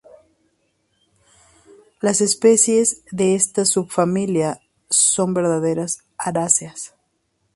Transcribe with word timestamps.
Las 1.99 2.21
especies 2.21 3.03
de 3.11 3.35
esta 3.35 3.65
subfamilia 3.65 4.59
son 4.89 5.35
verdaderas 5.35 6.05
aráceas. 6.17 6.95